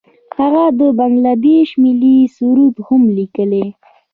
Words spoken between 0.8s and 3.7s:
بنګله دیش ملي سرود هم لیکلی.